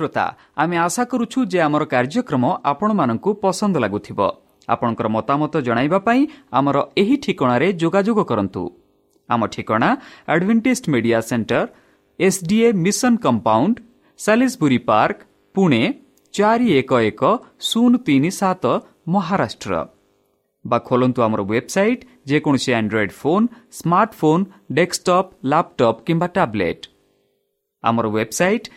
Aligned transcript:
শ্রোতা 0.00 0.36
আমি 0.56 0.76
আশা 0.78 1.04
করুছু 1.04 1.38
যে 1.44 1.58
আমার 1.62 1.86
কার্যক্রম 1.86 2.44
আপনার 2.62 3.18
পসন্দ 3.42 3.74
লাগুব 3.76 4.20
আপনার 4.68 5.08
মতামত 5.08 5.54
পাই 6.04 6.20
আমার 6.50 6.76
এই 6.96 7.16
ঠিকার 7.16 7.62
যোগাযোগ 7.76 8.16
করতু 8.24 8.62
আমার 9.28 9.48
ঠিকনা 9.48 9.90
advantage 10.26 10.80
media 10.88 11.18
center 11.20 11.66
SDA 12.18 12.68
mission 12.72 13.14
compound 13.16 13.74
সাি 14.18 14.78
park 14.78 15.16
Pune 15.54 15.82
চারি 16.32 16.78
এক 16.78 16.92
এক 16.92 17.22
শূন্য 17.60 17.98
তিন 17.98 18.30
সাত 18.30 18.64
মহারাষ্ট্র 19.08 19.70
বা 20.64 20.78
খোলন্তু 20.78 21.22
আমার 21.22 21.40
ওয়েবসাইট 21.40 22.04
যেকোন 22.24 22.54
android 22.76 23.12
phone 23.12 23.46
smartphone 23.72 24.44
desktop 24.72 25.26
laptop 25.44 25.96
কিংবা 26.06 26.28
ট্যাবলেট 26.28 26.80
আমার 27.82 28.06
ওয়েবসাইট 28.06 28.70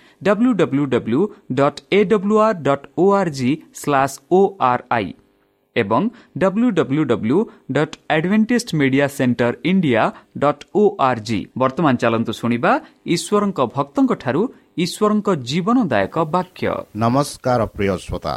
ବର୍ତ୍ତମାନ 11.58 11.94
ଚାଲନ୍ତୁ 11.96 12.32
ଶୁଣିବା 12.34 12.72
ଈଶ୍ୱରଙ୍କ 13.06 13.60
ଭକ୍ତଙ୍କଠାରୁ 13.76 14.42
ଈଶ୍ୱରଙ୍କ 14.78 15.28
ଜୀବନଦାୟକ 15.36 16.16
ବାକ୍ୟ। 16.36 16.68
ନମସ୍କାର 16.96 17.66
ପ୍ରିୟ 17.66 17.98
ଶ୍ରୋତା। 17.98 18.36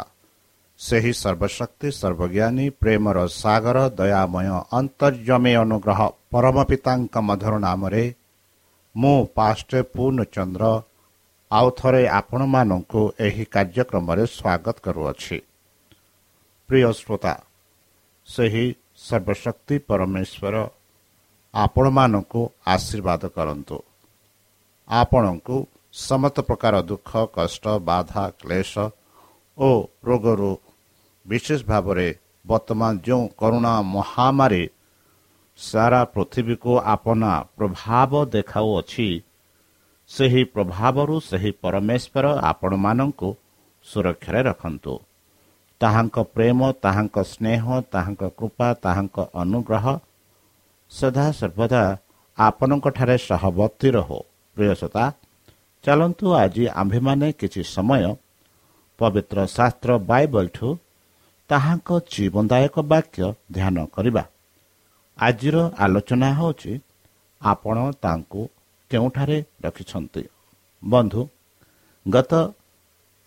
ସେହି 0.79 1.13
ସର୍ବଶକ୍ତି 1.13 1.91
ସର୍ବଜ୍ଞାନୀ 1.91 2.69
ପ୍ରେମର 2.69 3.17
ସାଗର 3.27 3.77
ଦୟାମୟ 3.89 4.47
ଅନ୍ତର୍ଜମୀ 4.71 5.53
ଅନୁଗ୍ରହ 5.55 5.99
ପରମ 6.31 6.57
ପିତାଙ୍କ 6.63 7.15
ମଧୁର 7.21 7.53
ନାମରେ 7.59 8.13
ମୁଁ 8.95 9.25
ପାଷ୍ଟେ 9.35 9.81
ପୂର୍ଣ୍ଣଚନ୍ଦ୍ର 9.81 10.81
ଆଉ 11.51 11.67
ଥରେ 11.79 12.03
ଆପଣମାନଙ୍କୁ 12.19 13.01
ଏହି 13.25 13.43
କାର୍ଯ୍ୟକ୍ରମରେ 13.53 14.23
ସ୍ୱାଗତ 14.37 14.75
କରୁଅଛି। 14.85 15.37
ପ୍ରିୟ 16.69 16.91
ଶ୍ରୋତା 16.99 17.33
ସେହି 18.27 18.65
ସର୍ବଶକ୍ତି 19.07 19.75
ପରମେଶ୍ୱର 19.89 20.55
ଆପଣମାନଙ୍କୁ 21.53 22.41
ଆଶୀର୍ବାଦ 22.73 23.21
କରନ୍ତୁ। 23.37 23.77
ଆପଣଙ୍କୁ 24.89 25.55
ସମସ୍ତ 26.07 26.37
ପ୍ରକାର 26.49 26.75
ଦୁଃଖ 26.89 27.11
କଷ୍ଟ 27.37 27.65
ବାଧା 27.89 28.23
କ୍ଲେଶ 28.39 28.73
ଓ 29.57 29.69
ରୋଗରୁ 30.07 30.51
ବିଶେଷ 31.25 31.59
ଭାବରେ 31.63 32.07
ବର୍ତ୍ତମାନ 32.45 32.91
ଯେଉଁ 33.05 33.23
କରୁଣା 33.39 33.73
ମହାମାରୀ 33.95 34.63
ସାରା 35.59 36.01
ପୃଥିବୀକୁ 36.13 36.73
ଆପନା 36.93 37.33
ପ୍ରଭାବ 37.57 38.11
ଦେଖାଉଅଛି 38.35 39.07
ସେହି 40.09 40.41
ପ୍ରଭାବରୁ 40.53 41.15
ସେହି 41.29 41.51
ପରମେଶ୍ୱର 41.63 42.25
ଆପଣମାନଙ୍କୁ 42.51 43.29
ସୁରକ୍ଷାରେ 43.85 44.41
ରଖନ୍ତୁ। 44.49 44.93
ତାହାଙ୍କ 45.81 46.17
ପ୍ରେମ 46.35 46.59
ତାହାଙ୍କ 46.83 47.17
ସ୍ନେହ 47.31 47.63
ତାହାଙ୍କ 47.93 48.23
କୃପା 48.39 48.67
ତାହାଙ୍କ 48.83 49.17
ଅନୁଗ୍ରହ 49.41 49.85
ସଦାସର୍ବଦା 50.91 51.83
ଆପଣଙ୍କଠାରେ 52.37 53.15
ସହବର୍ତ୍ତୀ 53.29 53.89
ରହୁ। 53.97 54.19
ପ୍ରିୟସତା 54.57 55.03
ଚାଲନ୍ତୁ 55.83 56.27
ଆଜି 56.43 56.63
ଆମ୍ଭେମାନେ 56.81 57.27
କିଛି 57.39 57.61
ସମୟ 57.75 58.03
ପବିତ୍ର 58.99 59.37
ଶାସ୍ତ୍ର 59.55 59.89
ବାଇବଲଠୁ 60.09 60.67
ତାହାଙ୍କ 61.49 61.89
ଜୀବନଦାୟକ 62.13 62.75
ବାକ୍ୟ 62.91 63.19
ଧ୍ୟାନ 63.55 63.75
କରିବା। 63.95 64.23
ଆଜିର 65.17 65.57
ଆଲୋଚନା 65.83 66.29
ହେଉଛି 66.39 66.73
ଆପଣ 67.41 67.77
ତାଙ୍କୁ 68.03 68.41
କେଉଁଠାରେ 68.89 69.37
ରଖିଛନ୍ତି? 69.63 70.23
ବନ୍ଧୁ 70.85 71.21
ଗତ 72.05 72.31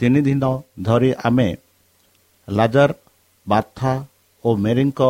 ତିନି 0.01 0.21
ଦିନ 0.23 0.45
ଧରି 0.83 1.11
ଆମେ 1.13 1.49
ଲାଜର 2.49 2.91
ବାର୍ଥା 3.49 3.93
ଓ 4.45 4.49
ମେରିଙ୍କ 4.57 5.01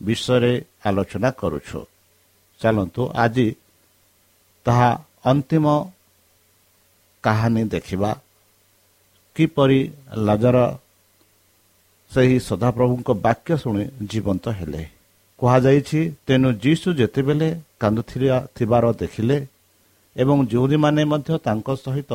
ବିଷୟରେ 0.00 0.54
ଆଲୋଚନା 0.84 1.30
କରୁଛୁ। 1.30 1.80
ଚାଲନ୍ତୁ 2.60 3.02
ଆଜି 3.14 3.48
ତାହା 4.64 4.90
ଅନ୍ତିମ 5.24 5.66
କାହାଣୀ 7.24 7.62
ଦେଖିବା। 7.64 8.10
କିପରି 9.36 9.80
ଲାଜର 10.16 10.58
ସେହି 12.10 12.36
ସଦାପ୍ରଭୁଙ୍କ 12.40 13.08
ବାକ୍ୟ 13.26 13.56
ଶୁଣି 13.56 13.84
ଜୀବନ୍ତ 14.06 14.44
ହେଲେ। 14.48 14.82
କୁହାଯାଇଛି 15.38 16.00
ତେଣୁ 16.26 16.48
ଯୀଶୁ 16.64 16.88
ଯେତେବେଳେ 16.94 17.48
କାନ୍ଦୁଥିବା 17.80 18.38
ଥିବାର 18.54 18.84
ଦେଖିଲେ 18.92 19.36
ଏବଂ 20.16 20.36
ଯେଉଁଦୀମାନେ 20.46 21.02
ମଧ୍ୟ 21.04 21.30
ତାଙ୍କ 21.46 21.68
ସହିତ 21.84 22.12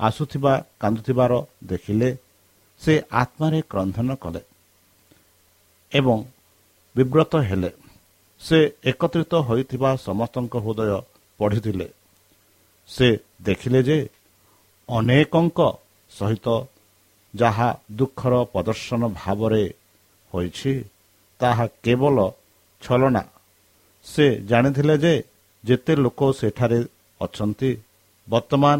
ଆସୁଥିବା 0.00 0.52
କାନ୍ଦୁଥିବାର 0.80 1.32
ଦେଖିଲେ 1.64 2.08
ସେ 2.80 2.94
ଆତ୍ମାରେ 3.22 3.60
କ୍ରନ୍ଧନ 3.70 4.08
କଲେ 4.22 4.42
ଏବଂ 5.92 6.16
ବିବ୍ରତ 6.96 7.32
ହେଲେ। 7.48 7.70
ସେ 8.40 8.58
ଏକତ୍ରିତ 8.90 9.32
ହୋଇଥିବା 9.48 9.90
ସମସ୍ତଙ୍କ 10.06 10.54
ହୃଦୟ 10.64 10.92
ପଢ଼ିଥିଲେ। 11.40 11.86
ସେ 12.88 13.08
ଦେଖିଲେ 13.42 13.80
ଯେ 13.88 13.98
ଅନେକଙ୍କ 14.88 15.58
ସହିତ 16.10 16.46
ଯାହା 17.34 17.68
ଦୁଃଖର 17.98 18.34
ପ୍ରଦର୍ଶନ 18.52 19.02
ଭାବରେ 19.20 19.64
ହୋଇଛି 20.32 20.72
ତାହା 21.40 21.64
କେବଳ 21.84 22.16
ଛଲନା 22.82 23.22
ସେ 24.06 24.26
ଜାଣିଥିଲେ 24.50 24.94
ଯେ 24.98 25.14
ଯେତେ 25.64 25.92
ଲୋକ 25.96 26.20
ସେଠାରେ 26.40 26.78
ଅଛନ୍ତି 27.20 27.70
ବର୍ତ୍ତମାନ 28.28 28.78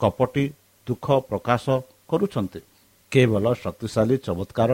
କପଟି 0.00 0.44
ଦୁଃଖ 0.86 1.06
ପ୍ରକାଶ 1.28 1.64
କରୁଛନ୍ତି। 2.08 2.60
କେବଳ 3.12 3.44
ଶକ୍ତିଶାଳୀ 3.62 4.16
ଚମତ୍କାର 4.26 4.70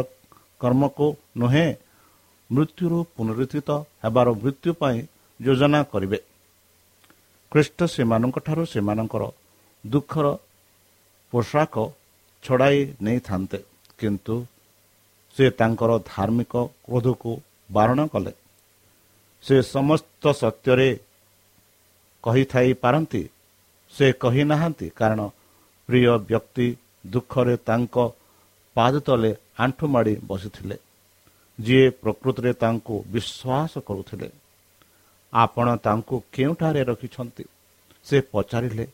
କର୍ମକୁ 0.61 1.07
ନୁହେଁ 1.37 1.69
ମୃତ୍ୟୁରୁ 2.51 2.99
ପୁନରୁଦ୍ଧିତ 3.15 3.71
ହେବାର 4.03 4.29
ମୃତ୍ୟୁ 4.43 4.71
ପାଇଁ 4.81 4.99
ଯୋଜନା 5.41 5.81
କରିବେ। 5.93 6.19
ଖ୍ରୀଷ୍ଟ 7.53 7.79
ସେମାନଙ୍କଠାରୁ 7.95 8.63
ସେମାନଙ୍କର 8.73 9.23
ଦୁଃଖର 9.85 10.27
ପୋଷାକ 11.33 11.75
ଛଡ଼ାଇ 12.45 12.79
ନେଇଥାନ୍ତେ 13.03 13.59
କିନ୍ତୁ 13.99 14.35
ସେ 15.37 15.45
ତାଙ୍କର 15.59 15.91
ଧାର୍ମିକ 16.13 16.55
କ୍ରୋଧକୁ 16.85 17.33
ବାରଣ 17.71 18.01
କଲେ। 18.13 18.33
ସେ 19.45 19.57
ସମସ୍ତ 19.75 20.25
ସତ୍ୟରେ 20.41 20.89
କହିଥାଇ 22.23 22.73
ପାରନ୍ତି 22.73 23.23
ସେ 23.93 24.13
କହିନାହାନ୍ତି। 24.13 24.89
କାରଣ 24.91 25.21
ପ୍ରିୟ 25.89 26.19
ବ୍ୟକ୍ତି 26.19 26.77
ଦୁଃଖରେ 27.07 27.57
ତାଙ୍କ 27.57 27.97
ପାଦ 28.77 28.95
ତଳେ 29.01 29.35
ଆଣ୍ଠୁ 29.59 29.87
ମାଡ଼ି 29.87 30.15
ବସିଥିଲେ। 30.27 30.77
ଯିଏ 31.61 31.91
ପ୍ରକୃତିରେ 31.91 32.53
ତାଙ୍କୁ 32.53 32.95
ବିଶ୍ୱାସ 33.13 33.73
କରୁଥିଲେ। 33.79 34.29
ଆପଣ 35.33 35.77
ତାଙ୍କୁ 35.77 36.23
କେଉଁଠାରେ 36.33 36.83
ରଖିଛନ୍ତି? 36.85 37.45
ସେ 38.05 38.17
ପଚାରିଲେ 38.33 38.87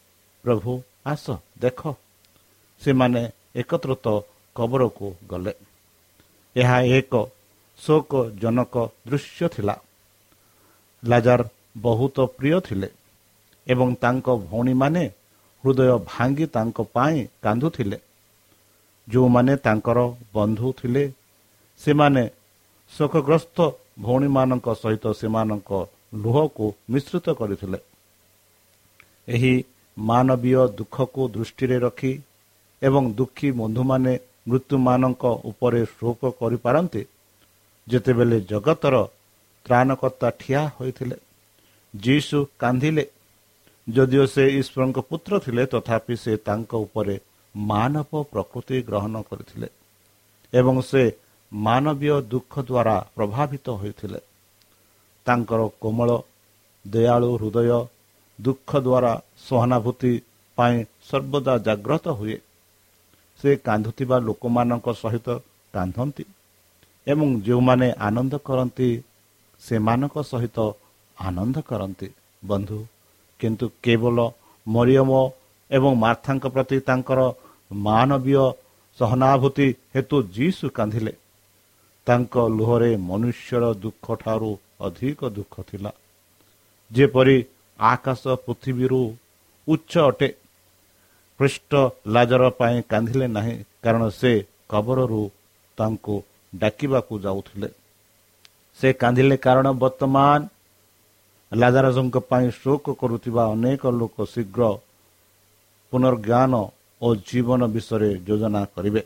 ପ୍ରଭୁ 0.44 0.82
ଆସ 1.06 1.30
ଦେଖ। 1.58 1.80
ସେମାନେ 2.82 3.22
ଏକତ୍ରିତ 3.56 4.06
କବରକୁ 4.56 5.14
ଗଲେ। 5.26 5.54
ଏହା 6.56 6.78
ଏକ 6.98 7.12
ଶୋକଜନକ 7.78 8.74
ଦୃଶ୍ୟ 9.08 9.48
ଥିଲା। 9.48 9.76
ଲାଜାର 11.02 11.40
ବହୁତ 11.78 12.20
ପ୍ରିୟ 12.20 12.60
ଥିଲେ। 12.60 12.97
ଏବଂ 13.68 13.88
ତାଙ୍କ 14.02 14.26
ଭଉଣୀମାନେ 14.48 15.04
ହୃଦୟ 15.64 15.90
ଭାଙ୍ଗି 16.10 16.46
ତାଙ୍କ 16.46 16.78
ପାଇଁ 16.94 17.18
କାନ୍ଦୁଥିଲେ। 17.42 17.98
ଯେଉଁମାନେ 19.08 19.52
ତାଙ୍କର 19.56 19.98
ବନ୍ଧୁ 20.34 20.68
ଥିଲେ 20.78 21.04
ସେମାନେ 21.80 22.22
ଶୋକଗ୍ରସ୍ତ 22.92 23.58
ଭଉଣୀମାନଙ୍କ 24.04 24.66
ସହିତ 24.82 25.04
ସେମାନଙ୍କ 25.20 25.70
ଲୁହକୁ 26.14 26.66
ମିଶ୍ରିତ 26.90 27.26
କରିଥିଲେ। 27.40 27.78
ଏହି 29.28 29.54
ମାନବୀୟ 29.96 30.60
ଦୁଃଖକୁ 30.78 31.22
ଦୃଷ୍ଟିରେ 31.28 31.76
ରଖି 31.78 32.12
ଏବଂ 32.82 33.04
ଦୁଃଖୀ 33.12 33.48
ବନ୍ଧୁମାନେ 33.60 34.12
ମୃତ୍ୟୁମାନଙ୍କ 34.48 35.24
ଉପରେ 35.44 35.80
ଶୋକ 35.96 36.20
କରିପାରନ୍ତି 36.40 37.02
ଯେତେବେଳେ 37.86 38.38
ଜଗତର 38.40 38.94
ତ୍ରାଣକର୍ତ୍ତା 39.66 40.28
ଠିଆ 40.40 40.60
ହୋଇଥିଲେ 40.76 41.16
ଯୀଶୁ 41.94 42.38
କାନ୍ଦିଲେ 42.58 43.04
ଯଦିଓ 43.88 44.24
ସେ 44.34 44.44
ଈଶ୍ୱରଙ୍କ 44.60 44.98
ପୁତ୍ର 45.10 45.32
ଥିଲେ 45.44 45.64
ତଥାପି 45.72 46.14
ସେ 46.24 46.32
ତାଙ୍କ 46.46 46.72
ଉପରେ 46.86 47.16
ମାନବ 47.54 48.10
ପ୍ରକୃତି 48.32 48.76
ଗ୍ରହଣ 48.88 49.14
କରିଥିଲେ 49.28 49.68
ଏବଂ 50.52 50.76
ସେ 50.90 51.02
ମାନବୀୟ 51.52 52.16
ଦୁଃଖ 52.32 52.54
ଦ୍ୱାରା 52.68 52.96
ପ୍ରଭାବିତ 53.16 53.66
ହୋଇଥିଲେ। 53.80 54.20
ତାଙ୍କର 55.26 55.60
କୋମଳ 55.82 56.10
ଦୟାଳୁ 56.84 57.30
ହୃଦୟ 57.40 57.70
ଦୁଃଖ 58.38 58.70
ଦ୍ୱାରା 58.86 59.12
ସହାନୁଭୂତି 59.46 60.12
ପାଇଁ 60.58 60.76
ସର୍ବଦା 61.08 61.54
ଜାଗ୍ରତ 61.66 62.06
ହୁଏ। 62.18 62.36
ସେ 63.40 63.50
କାନ୍ଦୁଥିବା 63.66 64.16
ଲୋକମାନଙ୍କ 64.28 64.86
ସହିତ 65.02 65.28
କାନ୍ଦନ୍ତି 65.74 66.24
ଏବଂ 67.06 67.28
ଯେଉଁମାନେ 67.46 67.88
ଆନନ୍ଦ 68.06 68.34
କରନ୍ତି 68.48 68.88
ସେମାନଙ୍କ 69.62 70.16
ସହିତ 70.30 70.58
ଆନନ୍ଦ 71.16 71.56
କରନ୍ତି। 71.70 72.08
ବନ୍ଧୁ 72.42 72.78
କିନ୍ତୁ 73.40 73.66
କେବଳ 73.84 74.18
ମରିୟମ 74.66 75.10
ଏବଂ 75.70 75.90
ମାର୍ଥାଙ୍କ 76.04 76.44
ପ୍ରତି 76.54 76.78
ତାଙ୍କର 76.88 77.20
ମାନବୀୟ 77.86 78.44
ସହନାଭୂତି 78.98 79.68
ହେତୁ 79.94 80.16
ଯୀଶୁ 80.36 80.66
କାନ୍ଦିଲେ। 80.70 81.12
ତାଙ୍କ 82.06 82.34
ଲୁହରେ 82.48 82.90
ମନୁଷ୍ୟର 83.08 83.64
ଦୁଃଖ 83.84 84.06
ଠାରୁ 84.22 84.50
ଅଧିକ 84.86 85.20
ଦୁଃଖ 85.36 85.54
ଥିଲା। 85.68 85.90
ଯେପରି 86.90 87.36
ଆକାଶ 87.78 88.22
ପୃଥିବୀରୁ 88.44 89.00
ଉଚ୍ଚ 89.68 89.92
ଅଟେ 90.08 90.28
ପୃଷ୍ଠ 91.40 91.70
ଲାଜର 92.14 92.44
ପାଇଁ 92.50 92.78
କାନ୍ଦିଲେ 92.82 93.26
ନାହିଁ 93.28 93.56
କାରଣ 93.82 94.02
ସେ 94.10 94.32
କବରରୁ 94.68 95.22
ତାଙ୍କୁ 95.78 96.16
ଡାକିବାକୁ 96.52 97.14
ଯାଉଥିଲେ। 97.20 97.68
ସେ 98.78 98.88
କାନ୍ଦିଲେ 98.92 99.36
କାରଣ 99.36 99.66
ବର୍ତ୍ତମାନ 99.82 100.38
ଲାଜାରଜଙ୍କ 101.52 102.16
ପାଇଁ 102.30 102.50
ଶୋକ 102.50 102.84
କରୁଥିବା 103.00 103.42
ଅନେକ 103.54 103.82
ଲୋକ 103.90 104.16
ଶୀଘ୍ର 104.24 104.62
ପୁନର୍ଜ୍ଞାନ 105.92 106.52
ଓ 107.02 107.08
ଜୀବନ 107.28 107.60
ବିଷୟରେ 107.74 108.10
ଯୋଜନା 108.26 108.62
କରିବେ। 108.74 109.02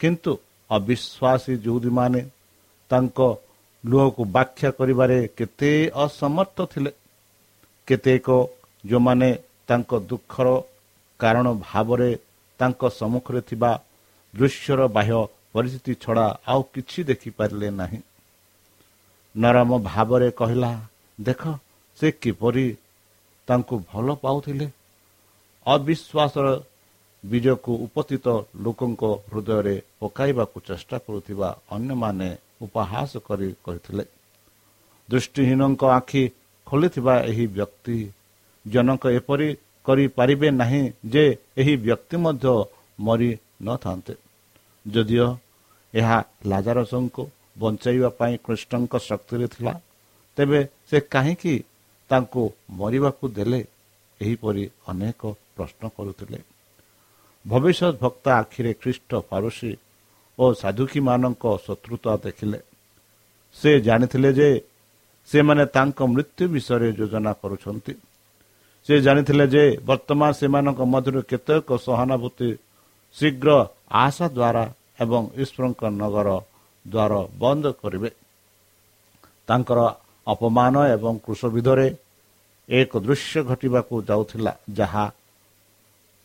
କିନ୍ତୁ 0.00 0.32
ଅବିଶ୍ୱାସୀ 0.70 1.52
ଯେଉଁଦୀମାନେ 1.64 2.20
ତାଙ୍କ 2.90 3.18
ଲୁହକୁ 3.84 4.22
ବ୍ୟାଖ୍ୟା 4.24 4.70
କରିବାରେ 4.70 5.18
କେତେ 5.36 5.70
ଅସମର୍ଥ 5.94 6.58
ଥିଲେ। 6.72 6.90
କେତେକ 7.88 8.28
ଯେଉଁମାନେ 8.86 9.28
ତାଙ୍କ 9.68 9.90
ଦୁଃଖର 10.10 10.48
କାରଣ 11.20 11.46
ଭାବରେ 11.60 12.10
ତାଙ୍କ 12.60 12.82
ସମ୍ମୁଖରେ 12.90 13.40
ଥିବା 13.40 13.70
ଦୃଶ୍ୟର 14.34 14.80
ବାହ୍ୟ 14.88 15.20
ପରିସ୍ଥିତି 15.52 15.92
ଛଡ଼ା 16.02 16.26
ଆଉ 16.46 16.60
କିଛି 16.74 17.00
ଦେଖିପାରିଲେ 17.04 17.68
ନାହିଁ। 17.70 18.00
ନରମ 19.34 19.70
ଭାବରେ 19.84 20.30
କହିଲା 20.30 20.70
ଦେଖ 21.20 21.42
ସେ 21.98 22.08
କିପରି 22.22 22.66
ତାଙ୍କୁ 23.48 23.74
ଭଲ 23.90 24.06
ପାଉଥିଲେ। 24.24 24.66
ଅବିଶ୍ୱାସର 25.66 26.46
ବୀଜକୁ 27.24 27.72
ଉପସ୍ଥିତ 27.86 28.26
ଲୋକଙ୍କ 28.64 29.02
ହୃଦୟରେ 29.30 29.76
ପକାଇବାକୁ 30.00 30.56
ଚେଷ୍ଟା 30.68 30.96
କରୁଥିବା 31.04 31.48
ଅନ୍ୟମାନେ 31.76 32.28
ଉପହାସ 32.64 33.12
କରି 33.26 33.48
କହିଥିଲେ 33.64 34.04
ଦୃଷ୍ଟିହୀନଙ୍କ 35.08 35.82
ଆଖି 35.98 36.22
ଖୋଲିଥିବା 36.66 37.14
ଏହି 37.30 37.44
ବ୍ୟକ୍ତି 37.56 37.98
ଜନକ 38.66 39.02
ଏପରି 39.18 39.48
କରିପାରିବେ 39.86 40.48
ନାହିଁ 40.60 40.82
ଯେ 41.12 41.24
ଏହି 41.60 41.74
ବ୍ୟକ୍ତି 41.86 42.16
ମଧ୍ୟ 42.24 42.54
ମରି 42.98 43.30
ନଥାନ୍ତେ। 43.66 44.14
ଯଦିଓ 44.86 45.28
ଏହା 45.94 46.18
ଲାଜାରସଙ୍କୁ 46.50 47.22
ବଞ୍ଚାଇବା 47.60 48.10
ପାଇଁ 48.18 48.34
କୃଷ୍ଣଙ୍କ 48.46 48.94
ଶକ୍ତିରେ 49.08 49.46
ଥିଲା 49.54 49.72
ତେବେ 50.36 50.60
ସେ 50.90 50.98
କାହିଁକି 51.00 51.54
ତାଙ୍କୁ 52.10 52.42
ମରିବାକୁ 52.70 53.24
ଦେଲେ? 53.28 53.60
ଏହିପରି 54.20 54.64
ଅନେକ 54.88 55.20
ପ୍ରଶ୍ନ 55.56 55.82
କରୁଥିଲେ। 55.96 56.38
ଭବିଷ୍ୟତ 57.48 57.92
ଭକ୍ତା 58.02 58.30
ଆଖିରେ 58.36 58.72
ଖ୍ରୀଷ୍ଟ 58.82 59.10
ଫାରୁସି 59.30 59.72
ଓ 60.38 60.44
ସାଧୁକୀମାନଙ୍କ 60.54 61.44
ଶତ୍ରୁତା 61.66 62.12
ଦେଖିଲେ। 62.16 62.58
ସେ 63.56 63.70
ଜାଣିଥିଲେ 63.80 64.30
ଯେ 64.32 64.48
ସେମାନେ 65.28 65.64
ତାଙ୍କ 65.66 65.98
ମୃତ୍ୟୁ 66.14 66.44
ବିଷୟରେ 66.48 66.88
ଯୋଜନା 66.92 67.32
କରୁଛନ୍ତି। 67.32 67.94
ସେ 68.86 68.94
ଜାଣିଥିଲେ 69.00 69.44
ଯେ 69.48 69.64
ବର୍ତ୍ତମାନ 69.88 70.30
ସେମାନଙ୍କ 70.32 70.80
ମଧ୍ୟରୁ 70.94 71.20
କେତେକ 71.22 71.68
ସହାନୁଭୂତି 71.86 72.48
ଶୀଘ୍ର 73.16 73.48
ଆଶା 74.04 74.26
ଦ୍ୱାରା 74.36 74.64
ଏବଂ 75.00 75.22
ଈଶ୍ୱରଙ୍କ 75.42 75.82
ନଗର 76.00 76.28
ଦ୍ୱାର 76.84 77.12
ବନ୍ଦ 77.38 77.64
କରିବେ। 77.82 78.10
ତାଙ୍କର 79.48 79.80
ଅପମାନ 80.26 80.74
ଏବଂ 80.86 81.14
କୃଷବିଧରେ 81.18 81.88
ଏକ 82.68 82.92
ଦୃଶ୍ୟ 82.98 83.42
ଘଟିବାକୁ 83.42 83.94
ଯାଉଥିଲା 84.02 84.52
ଯାହା 84.72 85.04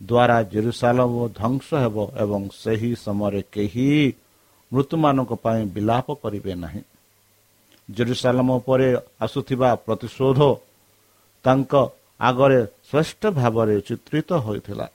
ଦ୍ୱାରା 0.02 0.38
ଜେରୁସାଲମ 0.44 1.14
ଧ୍ୱଂସ 1.38 1.68
ହେବ 1.74 1.98
ଏବଂ 2.24 2.42
ସେହି 2.54 2.92
ସମୟରେ 2.96 3.42
କେହି 3.52 3.88
ମୃତ୍ୟୁମାନଙ୍କ 4.74 5.32
ପାଇଁ 5.36 5.62
ବିଲାପ 5.66 6.08
କରିବେ 6.24 6.54
ନାହିଁ। 6.56 6.82
ଜେରୁସାଲମ 7.90 8.48
ଉପରେ 8.60 8.88
ଆସୁଥିବା 9.22 9.70
ପ୍ରତିଶୋଧ 9.86 10.40
ତାଙ୍କ 11.46 11.74
ଆଗରେ 12.20 12.60
ଶ୍ରେଷ୍ଠ 12.90 13.22
ଭାବରେ 13.28 13.76
ଚିତ୍ରିତ 13.82 14.30
ହୋଇଥିଲା। 14.46 14.88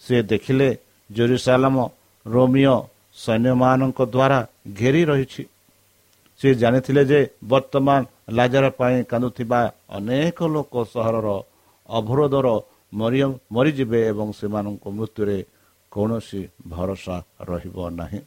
ସେ 0.00 0.16
ଦେଖିଲେ 0.22 0.68
ଜେରୁସାଲମ 1.10 1.76
ରୋମିଓ 2.26 2.76
ସୈନ୍ୟମାନଙ୍କ 3.14 3.98
ଦ୍ୱାରା 4.14 4.38
ଘେରି 4.74 5.02
ରହିଛି। 5.04 5.42
ସେ 6.40 6.48
ଜାଣିଥିଲେ 6.54 7.02
ଯେ 7.10 7.20
ବର୍ତ୍ତମାନ 7.52 8.00
ଲାଜର 8.36 8.66
ପାଇଁ 8.78 8.96
କାନ୍ଦୁଥିବା 9.10 9.60
ଅନେକ 9.96 10.38
ଲୋକ 10.54 10.74
ସହରର 10.92 11.28
ଅବରୋଧର 11.88 12.48
ମରିଯିବେ 13.54 14.00
ଏବଂ 14.12 14.28
ସେମାନଙ୍କ 14.38 14.84
ମୃତ୍ୟୁରେ 14.96 15.38
କୌଣସି 15.92 16.42
ଭରସା 16.72 17.16
ରହିବ 17.48 17.76
ନାହିଁ। 18.00 18.20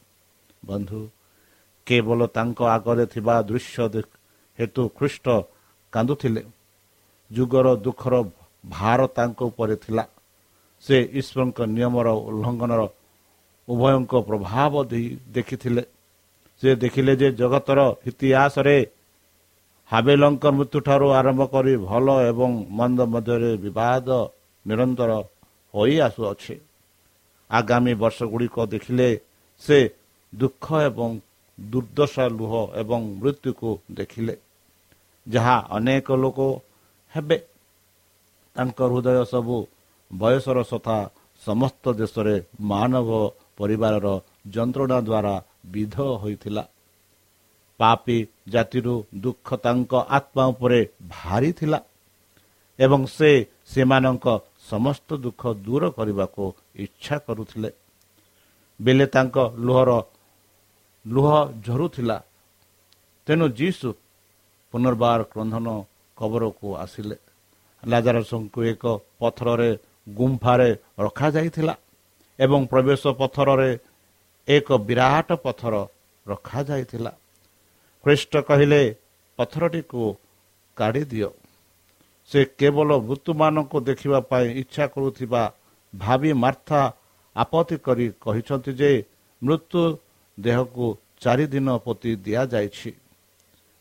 ବନ୍ଧୁ 0.68 1.00
କେବଳ 1.86 2.20
ତାଙ୍କ 2.36 2.58
ଆଗରେ 2.76 3.04
ଥିବା 3.14 3.34
ଦୃଶ୍ୟ 3.48 4.02
ହେତୁ 4.58 4.82
ଖ୍ରୀଷ୍ଟ 4.96 5.26
କାନ୍ଦୁଥିଲେ। 5.92 6.42
ଯୁଗର 7.30 7.66
ଦୁଃଖର 7.84 8.14
ଭାର 8.64 9.00
ତାଙ୍କ 9.16 9.38
ଉପରେ 9.50 9.76
ଥିଲା। 9.84 10.04
ସେ 10.84 10.96
ଈଶ୍ୱରଙ୍କ 11.20 11.58
ନିୟମର 11.76 12.08
ଉଲ୍ଲଙ୍ଘନର 12.28 12.82
ଉଭୟଙ୍କ 13.68 14.12
ପ୍ରଭାବ 14.28 14.72
ଦେଇ 14.90 15.06
ଦେଖିଥିଲେ। 15.34 15.82
ସେ 16.62 16.70
ଦେଖିଲେ 16.76 17.12
ଯେ 17.20 17.28
ଜଗତର 17.34 17.80
ଇତିହାସରେ 18.06 18.76
ହାବେଲଙ୍କ 19.90 20.44
ମୃତ୍ୟୁଠାରୁ 20.56 21.06
ଆରମ୍ଭ 21.20 21.42
କରି 21.54 21.74
ଭଲ 21.90 22.06
ଏବଂ 22.30 22.50
ମନ୍ଦ 22.78 22.98
ମଧ୍ୟରେ 23.12 23.50
ବିବାଦ 23.64 24.08
ନିରନ୍ତର 24.66 25.10
ହୋଇ 25.74 25.94
ଆସୁଅଛି। 26.06 26.54
ଆଗାମୀ 27.50 27.92
ବର୍ଷ 27.94 28.18
ଗୁଡ଼ିକ 28.22 28.56
ଦେଖିଲେ 28.74 29.08
ସେ 29.62 29.78
ଦୁଃଖ 30.32 30.66
ଏବଂ 30.88 31.10
ଦୁର୍ଦ୍ଦଶା 31.58 32.24
ଲୁହ 32.38 32.52
ଏବଂ 32.82 33.00
ମୃତ୍ୟୁକୁ 33.20 33.70
ଦେଖିଲେ। 33.92 34.34
ଯାହା 35.26 35.56
ଅନେକ 35.76 36.08
ଲୋକ 36.22 36.38
ହେବେ। 37.14 37.38
ତାଙ୍କ 38.56 38.78
ହୃଦୟ 38.90 39.18
ସବୁ 39.24 39.56
ବୟସର 40.10 40.58
ସଥା 40.62 40.98
ସମସ୍ତ 41.42 41.84
ଦେଶରେ 42.00 42.34
ମାନବ 42.60 43.08
ପରିବାରର 43.58 44.06
ଯନ୍ତ୍ରଣା 44.54 44.98
ଦ୍ୱାରା 45.08 45.34
ବିଧ 45.64 45.96
ହୋଇଥିଲା 46.22 46.64
ପାପି 47.80 48.18
ଜାତିରୁ 48.48 48.94
ଦୁଃଖ 49.20 49.48
ତାଙ୍କ 49.56 49.92
ଆତ୍ମା 50.08 50.44
ଉପରେ 50.46 50.80
ଭାରି 51.08 51.52
ଥିଲା 51.52 51.78
ଏବଂ 52.78 53.00
ସେ 53.06 53.30
ସେମାନଙ୍କ 53.66 54.26
ସମସ୍ତ 54.70 55.08
ଦୁଃଖ 55.16 55.42
ଦୂର 55.64 55.82
କରିବାକୁ 55.90 56.44
ଇଚ୍ଛା 56.76 57.16
କରୁଥିଲେ। 57.18 57.70
ବେଲେ 58.80 59.06
ତାଙ୍କ 59.06 59.36
ଲୁହର 59.56 59.90
ଲୁହ 61.04 61.28
ଝରୁଥିଲା। 61.66 62.16
ତେଣୁ 63.26 63.46
ଯୀଶୁ 63.48 63.88
ପୁନର୍ବାର 64.74 65.20
କ୍ରନ୍ଧନ 65.22 65.66
କବରକୁ 66.16 66.68
ଆସିଲେ। 66.76 67.16
ଲାଜାରସଙ୍କୁ 67.82 68.60
ଏକ 68.64 68.84
ପଥରରେ 69.18 69.70
ଗୁମ୍ଫାରେ 70.08 70.70
ରଖାଯାଇଥିଲା 70.98 71.74
ଏବଂ 72.38 72.60
ପ୍ରବେଶ 72.66 73.02
ପଥରରେ 73.20 73.70
ଏକ 74.48 74.68
ବିରାଟ 74.88 75.28
ପଥର 75.44 75.74
ରଖାଯାଇଥିଲା। 76.26 77.12
ଖ୍ରୀଷ୍ଟ 78.04 78.32
କହିଲେ 78.48 78.82
ପଥରଟିକୁ 79.38 80.02
କାଢ଼ିଦିଅ 80.76 81.28
ସେ 82.30 82.40
କେବଳ 82.58 82.88
ମୃତ୍ୟୁମାନଙ୍କୁ 83.08 83.78
ଦେଖିବା 83.88 84.18
ପାଇଁ 84.30 84.46
ଇଚ୍ଛା 84.62 84.84
କରୁଥିବା 84.94 85.42
ଭାବି 85.92 86.30
ମାର୍ଥା 86.42 86.80
ଆପତ୍ତି 87.36 87.76
କରି 87.86 88.06
କହିଛନ୍ତି 88.22 88.72
ଯେ 88.80 88.90
ମୃତ୍ୟୁ 89.42 89.82
ଦେହକୁ 90.38 90.86
ଚାରିଦିନ 91.22 91.68
ପ୍ରତି 91.84 92.10
ଦିଆଯାଇଛି 92.24 92.90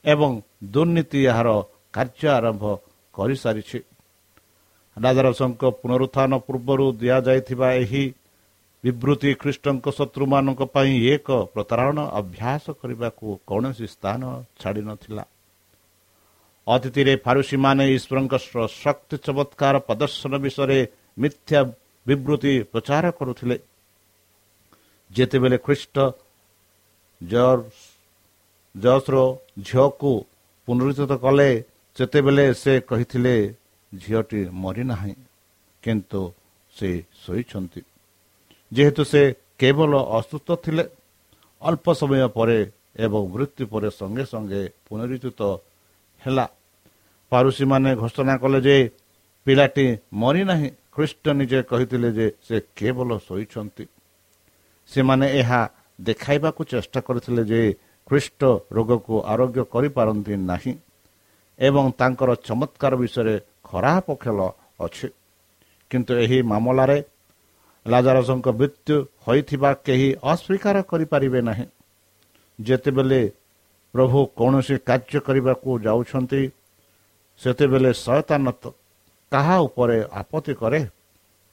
ଏବଂ 0.06 0.32
ଦୁର୍ନୀତି 0.74 1.20
ଏହାର 1.32 1.50
କାର୍ଯ୍ୟ 1.94 2.28
ଆରମ୍ଭ 2.38 2.64
କରିସାରିଛି। 3.14 3.80
ରାଜାରସଙ୍କ 4.98 5.62
ପୁନରୁତ୍ଥାନ 5.82 6.32
ପୂର୍ବରୁ 6.46 6.86
ଦିଆଯାଇଥିବା 7.02 7.68
ଏହି 7.82 8.04
ବିବୃତ୍ତି 8.84 9.32
ଖ୍ରୀଷ୍ଟଙ୍କ 9.42 9.86
ଶତ୍ରୁମାନଙ୍କ 9.98 10.62
ପାଇଁ 10.76 10.94
ଏକ 11.14 11.28
ପ୍ରତାରଣା 11.54 12.04
ଅଭ୍ୟାସ 12.20 12.64
କରିବାକୁ 12.82 13.28
କୌଣସି 13.50 13.86
ସ୍ଥାନ 13.96 14.22
ଛାଡ଼ିନଥିଲା 14.62 15.24
ଅତିଥିରେ 16.68 17.14
ଫାରୁସିମାନେ 17.26 17.84
ଈଶ୍ୱରଙ୍କ 17.98 18.34
ଶକ୍ତି 18.84 19.16
ଚମତ୍କାର 19.26 19.76
ପ୍ରଦର୍ଶନ 19.88 20.34
ବିଷୟରେ 20.46 20.80
ମିଥ୍ୟା 21.22 21.60
ବିବୃତ୍ତି 22.06 22.54
ପ୍ରଚାର 22.72 23.06
କରୁଥିଲେ। 23.20 23.58
ଯେତେବେଳେ 25.12 25.58
ଖ୍ରୀଷ୍ଟ 25.66 25.96
ଜସ୍ର 28.76 29.16
ଝିଅକୁ 29.68 30.12
ପୁନରୁଦ୍ଧିତ 30.68 31.14
କଲେ 31.26 31.50
ସେତେବେଳେ 31.98 32.46
ସେ 32.62 32.74
କହିଥିଲେ 32.90 33.36
ଝିଅଟି 33.92 34.42
ମରିନାହିଁ 34.64 35.16
କିନ୍ତୁ 35.84 36.22
ସେ 36.74 36.90
ଶୋଇଛନ୍ତି। 37.24 37.82
ଯେହେତୁ 38.72 39.04
ସେ 39.12 39.22
କେବଳ 39.60 39.92
ଅସୁସ୍ଥ 40.18 40.50
ଥିଲେ 40.64 40.84
ଅଳ୍ପ 41.62 41.86
ସମୟ 42.00 42.22
ପରେ 42.38 42.58
ଏବଂ 43.06 43.22
ମୃତ୍ୟୁ 43.34 43.64
ପରେ 43.74 43.90
ସଙ୍ଗେ 44.00 44.24
ସଙ୍ଗେ 44.34 44.62
ପୁନରୁଦ୍ଧିତ 44.86 45.42
ହେଲା। 46.22 46.46
ପାରୁସୀମାନେ 47.32 47.90
ଘୋଷଣା 48.02 48.34
କଲେ 48.44 48.60
ଯେ 48.68 48.76
ପିଲାଟି 49.48 49.86
ମରିନାହିଁ। 50.22 50.70
ଖ୍ରୀଷ୍ଟ 50.94 51.26
ନିଜେ 51.40 51.60
କହିଥିଲେ 51.72 52.10
ଯେ 52.18 52.28
ସେ 52.48 52.56
କେବଳ 52.78 53.10
ଶୋଇଛନ୍ତି। 53.28 53.86
ସେମାନେ 54.92 55.28
ଏହା 55.42 55.62
ଦେଖାଇବାକୁ 56.00 56.62
ଚେଷ୍ଟା 56.72 57.00
କରିଥିଲେ 57.08 57.44
ଯେ 57.52 57.62
ଖ୍ରୀଷ୍ଟ 58.08 58.42
ରୋଗକୁ 58.76 59.16
ଆରୋଗ୍ୟ 59.34 59.62
କରିପାରନ୍ତି 59.74 60.34
ନାହିଁ 60.52 60.74
ଏବଂ 61.60 61.86
ତାଙ୍କର 62.00 62.30
ଚମତ୍କାର 62.48 62.94
ବିଷୟରେ 63.02 63.36
ଖରାପ 63.70 64.08
ଖେଳ 64.24 64.40
ଅଛି। 64.86 65.08
କିନ୍ତୁ 65.92 66.12
ଏହି 66.24 66.38
ମାମଲାରେ 66.52 66.98
ଲାଜାରସଙ୍କ 67.86 68.48
ମୃତ୍ୟୁ 68.60 68.96
ହୋଇଥିବା 69.26 69.70
କେହି 69.86 70.10
ଅସ୍ୱୀକାର 70.32 70.76
କରିପାରିବେ 70.92 71.40
ନାହିଁ। 71.48 71.66
ଯେତେବେଳେ 72.60 73.22
ପ୍ରଭୁ 73.94 74.20
କୌଣସି 74.40 74.76
କାର୍ଯ୍ୟ 74.88 75.20
କରିବାକୁ 75.28 75.70
ଯାଉଛନ୍ତି 75.86 76.42
ସେତେବେଳେ 77.42 77.92
ଶୟତାନ 78.04 78.46
କାହା 79.32 79.56
ଉପରେ 79.68 79.98
ଆପତ୍ତି 80.22 80.54
କରେ? 80.62 80.82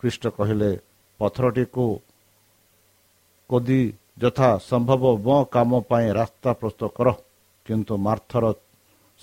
ଖ୍ରୀଷ୍ଟ 0.01 0.25
କହିଲେ 0.37 0.71
ପଥରଟିକୁ 1.21 1.87
କୋଦି 3.51 3.81
ଯଥା 4.23 4.51
ସମ୍ଭବ 4.69 5.03
ମୋ 5.27 5.37
କାମ 5.55 5.71
ପାଇଁ 5.91 6.07
ରାସ୍ତା 6.21 6.51
ପ୍ରସ୍ତୁତ 6.61 6.91
କର। 6.97 7.09
କିନ୍ତୁ 7.67 7.95
ମାର୍ଥର 8.07 8.45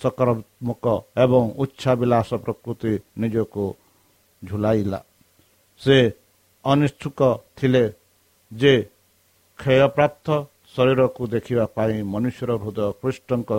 ସକାରାତ୍ମକ 0.00 0.84
ଏବଂ 1.24 1.42
ଉଚ୍ଛାବିଳାସ 1.62 2.30
ପ୍ରକୃତି 2.44 2.92
ନିଜକୁ 3.18 3.64
ଝୁଲାଇଲା। 4.42 5.00
ସେ 5.80 5.96
ଅନିଚ୍ଛୁକ 6.70 7.20
ଥିଲେ 7.56 7.84
ଯେ 8.52 8.74
କ୍ଷୟପ୍ରାପ୍ତ 9.58 10.26
ଶରୀରକୁ 10.74 11.22
ଦେଖିବା 11.34 11.64
ପାଇଁ 11.76 11.96
ମନୁଷ୍ୟର 12.12 12.50
ହୃଦୟ 12.62 12.88
କୃଷ୍ଣଙ୍କ 13.00 13.50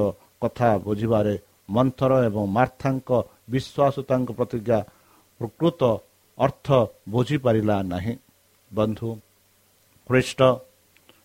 କଥା 0.42 0.70
ବୁଝିବାରେ 0.86 1.34
ମନ୍ଥର 1.70 2.12
ଏବଂ 2.28 2.44
ମାର୍ଥାଙ୍କ 2.58 3.10
ବିଶ୍ୱାସ 3.54 3.96
ତାଙ୍କ 4.10 4.30
ପ୍ରତିଜ୍ଞା 4.40 4.80
ପ୍ରକୃତ 5.42 5.82
ଅର୍ଥ 6.38 6.68
ବୁଝିପାରିଲା 7.14 7.78
ନାହିଁ। 7.92 8.14
ବନ୍ଧୁ 8.72 9.10
ଖ୍ରୀଷ୍ଟ 10.10 10.42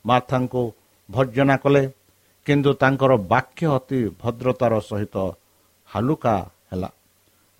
ମାର୍ଥାଙ୍କୁ 0.05 0.63
ଭର୍ଜନା 1.09 1.57
କଲେ 1.65 1.83
କିନ୍ତୁ 2.47 2.71
ତାଙ୍କର 2.83 3.13
ବାକ୍ୟ 3.33 3.65
ଅତି 3.77 3.99
ଭଦ୍ରତାର 4.21 4.73
ସହିତ 4.91 5.17
ହାଲୁକା 5.89 6.37
ହେଲା। 6.69 6.91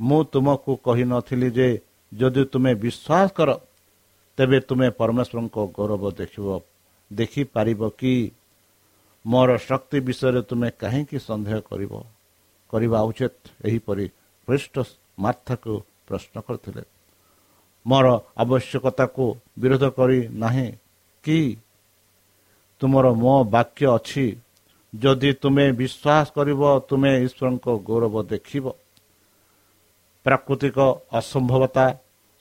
ମୁଁ 0.01 0.21
ତୁମକୁ 0.33 0.73
କହିନଥିଲି 0.87 1.49
ଯେ 1.59 1.69
ଯଦି 2.13 2.43
ତୁମେ 2.53 2.73
ବିଶ୍ୱାସ 2.85 3.29
କର 3.37 3.51
ତେବେ 4.37 4.61
ତୁମେ 4.61 4.89
ପରମେଶ୍ୱରଙ୍କ 4.91 5.57
ଗୌରବ 5.77 6.03
ଦେଖିବ 6.11 6.61
ଦେଖିପାରିବ 7.13 7.91
କି? 7.99 8.15
ମୋର 9.27 9.51
ଶକ୍ତି 9.59 9.99
ବିଷୟରେ 10.01 10.43
ତୁମେ 10.43 10.69
କାହିଁକି 10.71 11.19
ସନ୍ଦେହ 11.19 11.59
କରିବ? 11.61 11.93
କରିବା 12.71 12.99
ଉଚିତ। 13.03 13.33
ଏହିପରି 13.65 14.09
ଖ୍ରୀଷ୍ଟ 14.49 14.77
ମାର୍ଥାକୁ 15.19 15.73
ପ୍ରଶ୍ନ 16.09 16.41
କରିଥିଲେ। 16.41 16.83
ମୋର 17.87 18.07
ଆବଶ୍ୟକତାକୁ 18.37 19.25
ବିରୋଧ 19.59 19.85
କରି 19.89 20.29
ନାହିଁ 20.29 20.69
କି? 21.25 21.57
ତୁମର 22.81 23.07
ମୋ 23.15 23.45
ବାକ୍ୟ 23.45 23.87
ଅଛି। 23.87 24.27
ଯଦି 24.95 25.31
ତୁମେ 25.33 25.73
ବିଶ୍ୱାସ 25.73 26.27
କରିବ 26.37 26.63
ତୁମେ 26.89 27.13
ଈଶ୍ୱରଙ୍କ 27.25 27.67
ଗୌରବ 27.89 28.15
ଦେଖିବ। 28.23 28.65
ପ୍ରାକୃତିକ 30.25 30.79
ଅସମ୍ଭବତା 31.13 31.87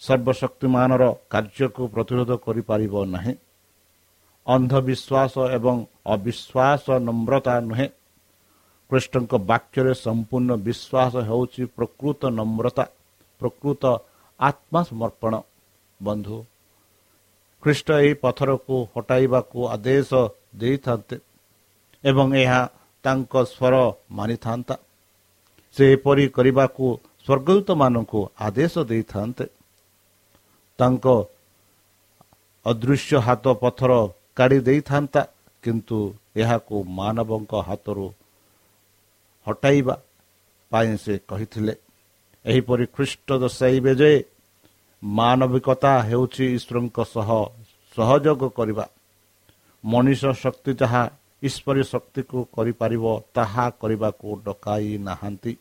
ସର୍ବଶକ୍ତିମାନର 0.01 1.03
କାର୍ଯ୍ୟକୁ 1.29 1.81
ପ୍ରତିରୋଧ 1.93 2.31
କରିପାରିବ 2.45 2.93
ନାହିଁ। 3.05 3.33
ଅନ୍ଧବିଶ୍ୱାସ 4.47 5.33
ଏବଂ 5.57 5.75
ଅବିଶ୍ୱାସ 6.05 6.85
ନମ୍ରତା 7.07 7.55
ନୁହେଁ। 7.69 7.87
କୃଷ୍ଣଙ୍କ 8.91 9.33
ବାକ୍ୟରେ 9.49 9.93
ସମ୍ପୂର୍ଣ୍ଣ 10.05 10.51
ବିଶ୍ୱାସ 10.67 11.13
ହେଉଛି 11.29 11.63
ପ୍ରକୃତ 11.77 12.21
ନମ୍ରତା 12.39 12.85
ପ୍ରକୃତ 13.41 13.83
ଆତ୍ମସମର୍ପଣ। 14.39 15.33
ବନ୍ଧୁ 15.99 16.37
ଖ୍ରୀଷ୍ଟ 17.63 17.87
ଏହି 18.03 18.13
ପଥରକୁ 18.23 18.75
ହଟାଇବାକୁ 18.95 19.59
ଆଦେଶ 19.67 20.11
ଦେଇଥାନ୍ତେ 20.55 21.15
ଏବଂ 22.03 22.27
ଏହା 22.43 22.61
ତାଙ୍କ 23.05 23.33
ସ୍ୱର 23.53 23.75
ମାନିଥାନ୍ତା। 24.11 24.75
ସେ 25.75 25.83
ଏପରି 25.93 26.25
କରିବାକୁ 26.27 26.85
ସ୍ୱର୍ଗଦୂତମାନଙ୍କୁ 27.25 28.19
ଆଦେଶ 28.39 28.73
ଦେଇଥାନ୍ତେ। 28.91 29.45
ତାଙ୍କ 30.81 31.05
ଅଦୃଶ୍ୟ 32.65 33.17
ହାତ 33.27 33.45
ପଥର 33.61 33.91
କାଢ଼ି 34.37 34.59
ଦେଇଥାନ୍ତା 34.67 35.21
କିନ୍ତୁ 35.63 35.99
ଏହାକୁ 36.41 36.75
ମାନବଙ୍କ 36.99 37.53
ହାତରୁ 37.67 38.05
ହଟାଇବା 39.47 39.95
ପାଇଁ 40.71 40.93
ସେ 41.03 41.13
କହିଥିଲେ 41.29 41.73
ଏହିପରି 42.45 42.85
ଖ୍ରୀଷ୍ଟ 42.95 43.27
ଦର୍ଶାଇବେ 43.43 43.93
ଯେ 43.95 44.11
ମାନବିକତା 45.03 45.91
ହେଉଛି 46.09 46.45
ଈଶ୍ୱରଙ୍କ 46.57 46.97
ସହ 47.13 47.29
ସହଯୋଗ 47.95 48.41
କରିବା। 48.57 48.85
ମଣିଷ 49.83 50.21
ଶକ୍ତି 50.43 50.71
ଯାହା 50.81 51.03
ଈଶ୍ୱରୀ 51.43 51.83
ଶକ୍ତିକୁ 51.83 52.37
କରିପାରିବ 52.55 53.05
ତାହା 53.33 53.65
କରିବାକୁ 53.81 54.27
ଡକାଇ 54.45 54.89
ନାହାନ୍ତି। 55.07 55.53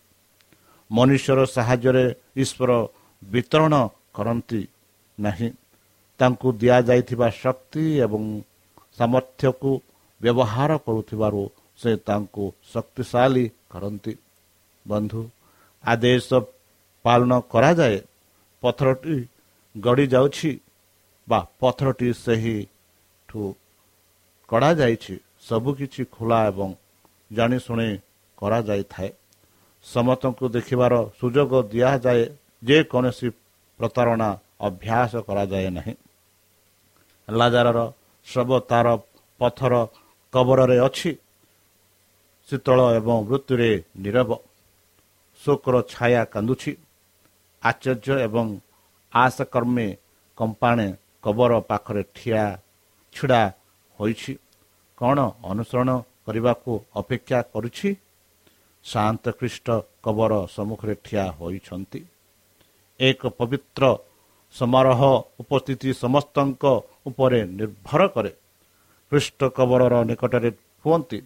ମନୁଷ୍ୟର 0.90 1.40
ସାହାଯ୍ୟରେ 1.56 2.04
ଈଶ୍ୱର 2.42 2.70
ବିତରଣ 3.22 3.74
କରନ୍ତି। 4.14 4.62
ନାହିଁ। 5.26 5.48
ତାଙ୍କୁ 6.20 6.48
ଦିଆଯାଇଥିବା 6.60 7.28
ଶକ୍ତି 7.42 7.84
ଏବଂ 8.06 8.22
ସାମର୍ଥ୍ୟକୁ 8.98 9.70
ବ୍ୟବହାର 10.20 10.70
କରୁଥିବାରୁ 10.86 11.42
ସେ 11.80 11.90
ତାଙ୍କୁ 12.06 12.44
ଶକ୍ତିଶାଳୀ 12.72 13.44
କରନ୍ତି। 13.72 14.12
ବନ୍ଧୁ 14.84 15.22
ଆଦେଶ 15.84 16.28
ପାଳନ 17.04 17.32
କରାଯାଏ 17.52 17.98
ପଥରଟି 18.62 19.16
ଗଡ଼ି 19.74 20.06
ଯାଉଛି 20.14 20.50
ବା 21.28 21.40
ପଥରଟି 21.60 22.08
ସେହିଠୁ 22.24 23.42
କଢ଼ାଯାଇଛି 24.50 25.14
ସବୁକିଛି 25.48 26.02
ଖୋଲା 26.14 26.38
ଏବଂ 26.50 26.70
ଜାଣିଶୁଣି 27.30 27.88
କରାଯାଇଥାଏ। 28.38 29.10
ସମସ୍ତଙ୍କୁ 29.84 30.44
ଦେଖିବାର 30.56 30.94
ସୁଯୋଗ 31.18 31.52
ଦିଆଯାଏ 31.72 32.24
ଯେକୌଣସି 32.62 33.28
ପ୍ରତାରଣା 33.80 34.30
ଅଭ୍ୟାସ 34.60 35.12
କରାଯାଏ 35.26 35.68
ନାହିଁ। 35.70 35.94
ଲାଜାରର 37.28 37.80
ଶବ 38.26 38.50
ତାର 38.60 38.88
ପଥର 39.40 39.74
କବରରେ 40.32 40.78
ଅଛି। 40.78 41.10
ଶୀତଳ 42.48 42.78
ଏବଂ 42.98 43.16
ମୃତ୍ୟୁରେ 43.28 43.70
ନିରବ। 43.96 44.30
ଶୋକର 45.40 45.74
ଛାୟା 45.92 46.22
କାନ୍ଦୁଛି। 46.24 46.72
ଆଶ୍ଚର୍ଯ୍ୟ 47.62 48.16
ଏବଂ 48.26 48.46
ଆଶକର୍ମୀ 49.12 49.88
କମ୍ପାନୀ 50.38 50.88
କବର 51.22 51.52
ପାଖରେ 51.60 52.02
ଠିଆ 52.14 52.44
ଛିଡ଼ା 53.14 53.42
ହୋଇଛି। 53.98 54.32
କ'ଣ 54.98 55.18
ଅନୁସରଣ 55.44 55.90
କରିବାକୁ 56.26 56.72
ଅପେକ୍ଷା 56.96 57.38
କରୁଛି? 57.52 57.88
ଶାନ୍ତ 58.84 59.24
ଖ୍ରୀଷ୍ଟ 59.30 59.68
କବର 60.04 60.32
ସମ୍ମୁଖରେ 60.46 60.94
ଠିଆ 61.04 61.24
ହୋଇଛନ୍ତି। 61.30 62.00
ଏକ 63.00 63.22
ପବିତ୍ର 63.38 63.82
ସମାରୋହ 64.54 65.00
ଉପସ୍ଥିତି 65.42 65.90
ସମସ୍ତଙ୍କ 66.02 66.64
ଉପରେ 67.08 67.40
ନିର୍ଭର 67.58 68.02
କରେ। 68.14 68.32
ଖ୍ରୀଷ୍ଟ 69.12 69.40
କବରର 69.56 69.94
ନିକଟରେ 70.08 70.50
ହୁଅନ୍ତି। 70.84 71.18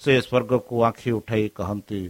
ସେ 0.00 0.12
ସ୍ୱର୍ଗକୁ 0.26 0.74
ଆଖି 0.88 1.10
ଉଠାଇ 1.18 1.44
କହନ୍ତି 1.58 2.00